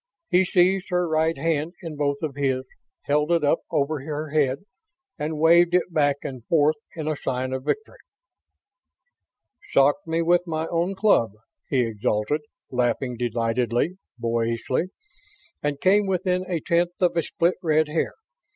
[0.31, 2.63] He seized her right hand in both of his,
[3.03, 4.65] held it up over her head,
[5.19, 7.99] and waved it back and forth in the sign of victory.
[9.71, 11.33] "Socked me with my own club!"
[11.69, 12.41] he exulted,
[12.71, 14.85] laughing delightedly, boyishly.
[15.61, 18.13] "And came within a tenth of a split red hair!